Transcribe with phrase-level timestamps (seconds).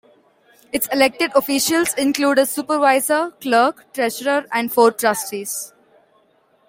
[0.73, 5.73] Its elected officials include a Supervisor, Clerk, Treasurer and four trustees.